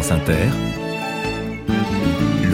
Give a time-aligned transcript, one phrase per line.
[0.00, 0.04] Le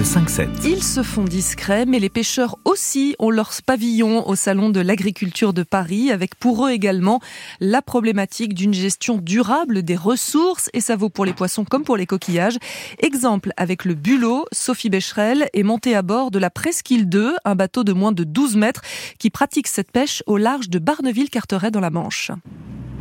[0.02, 0.48] 5-7.
[0.64, 5.52] Ils se font discrets, mais les pêcheurs aussi ont leur pavillon au Salon de l'agriculture
[5.52, 7.20] de Paris, avec pour eux également
[7.60, 11.98] la problématique d'une gestion durable des ressources, et ça vaut pour les poissons comme pour
[11.98, 12.56] les coquillages.
[13.00, 17.54] Exemple avec le bulot, Sophie Becherel est montée à bord de la Presqu'île 2, un
[17.54, 18.80] bateau de moins de 12 mètres
[19.18, 22.30] qui pratique cette pêche au large de Barneville-Carteret dans la Manche.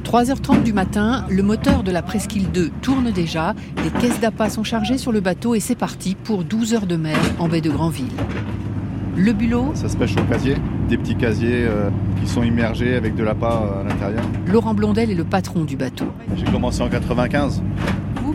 [0.04, 4.64] 3h30 du matin, le moteur de la Presqu'île 2 tourne déjà, les caisses d'appât sont
[4.64, 7.70] chargées sur le bateau et c'est parti pour 12 heures de mer en baie de
[7.70, 8.12] Granville.
[9.16, 10.56] Le bulot Ça se pêche au casier,
[10.90, 14.24] des petits casiers euh, qui sont immergés avec de l'appât euh, à l'intérieur.
[14.48, 16.06] Laurent Blondel est le patron du bateau.
[16.36, 17.64] J'ai commencé en 95.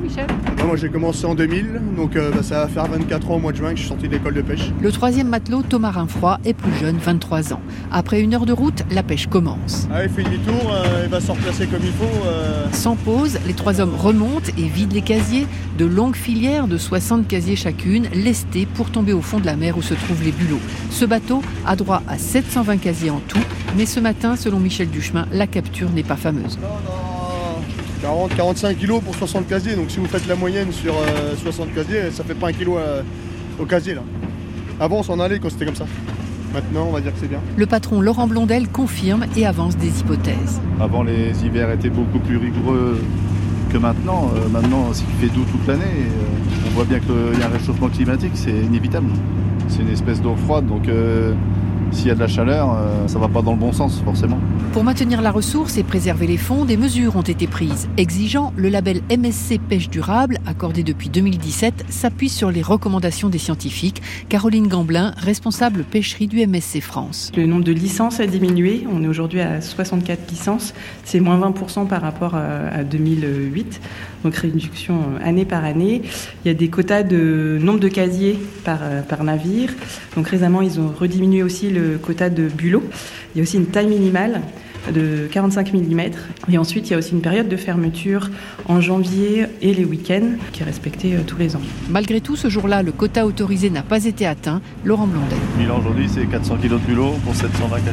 [0.09, 0.27] Michel
[0.67, 3.53] Moi j'ai commencé en 2000, donc euh, bah, ça va faire 24 ans au mois
[3.53, 4.71] de juin que je suis sorti de l'école de pêche.
[4.81, 7.61] Le troisième matelot, Thomas Rinfroy, est plus jeune, 23 ans.
[7.93, 9.87] Après une heure de route, la pêche commence.
[9.93, 12.27] Ah, il fait demi-tour, euh, il va se replacer comme il faut.
[12.27, 12.67] euh.
[12.73, 15.47] Sans pause, les trois hommes remontent et vident les casiers,
[15.79, 19.77] de longues filières de 60 casiers chacune, lestées pour tomber au fond de la mer
[19.79, 20.61] où se trouvent les bulots.
[20.91, 23.39] Ce bateau a droit à 720 casiers en tout,
[23.77, 26.59] mais ce matin, selon Michel Duchemin, la capture n'est pas fameuse.
[26.61, 27.08] Non, non,
[28.01, 31.75] 40, 45 kilos pour 60 casiers, donc si vous faites la moyenne sur euh, 60
[31.75, 33.03] casiers, ça fait pas un kilo euh,
[33.59, 34.03] au casier là.
[34.81, 35.87] Avant on s'en allait quand c'était comme ça.
[36.55, 37.41] Maintenant on va dire que c'est bien.
[37.57, 40.61] Le patron Laurent Blondel confirme et avance des hypothèses.
[40.81, 43.01] Avant, les hivers étaient beaucoup plus rigoureux
[43.71, 44.31] que maintenant.
[44.35, 45.83] Euh, maintenant, il fait doux toute l'année.
[45.83, 49.09] et, euh, on voit bien qu'il y a un réchauffement climatique, c'est inévitable.
[49.69, 51.35] C'est une espèce d'eau froide, donc euh,
[51.91, 54.39] s'il y a de la chaleur, euh, ça va pas dans le bon sens, forcément.
[54.73, 57.89] Pour maintenir la ressource et préserver les fonds, des mesures ont été prises.
[57.97, 64.03] Exigeant, le label MSC Pêche Durable, accordé depuis 2017, s'appuie sur les recommandations des scientifiques.
[64.29, 67.33] Caroline Gamblin, responsable pêcherie du MSC France.
[67.37, 68.87] Le nombre de licences a diminué.
[68.93, 70.75] On est aujourd'hui à 64 licences.
[71.05, 73.81] C'est moins 20% par rapport à à 2008.
[74.25, 76.03] Donc réduction euh, année par année.
[76.45, 79.71] Il y a des quotas de nombre de casiers euh, par navire.
[80.17, 82.85] Donc récemment, ils ont rediminué aussi le quota de bulots.
[83.35, 84.43] Il y a aussi une taille minimale
[84.93, 86.01] de 45 mm.
[86.51, 88.31] Et ensuite, il y a aussi une période de fermeture
[88.67, 91.61] en janvier et les week-ends qui est respectée euh, tous les ans.
[91.89, 94.61] Malgré tout, ce jour-là, le quota autorisé n'a pas été atteint.
[94.85, 95.39] Laurent Blondel.
[95.59, 97.93] Milan aujourd'hui, c'est 400 kg de bulot pour 720 casiers.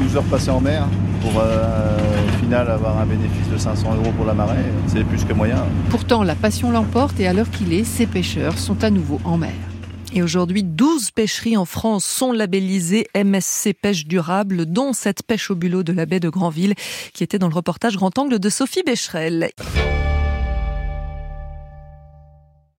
[0.00, 0.86] 12 heures passées en mer
[1.22, 1.96] pour euh,
[2.28, 4.56] au final avoir un bénéfice de 500 euros pour la marée,
[4.86, 5.56] c'est plus que moyen.
[5.90, 9.38] Pourtant, la passion l'emporte et à l'heure qu'il est, ces pêcheurs sont à nouveau en
[9.38, 9.54] mer.
[10.12, 15.54] Et aujourd'hui, 12 pêcheries en France sont labellisées MSC Pêche Durable, dont cette pêche au
[15.54, 16.74] bulot de la baie de Granville,
[17.12, 19.50] qui était dans le reportage Grand Angle de Sophie Becherel.